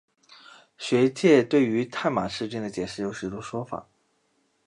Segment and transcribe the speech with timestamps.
[0.79, 3.87] 学界对于探马赤军的解释有许多说法。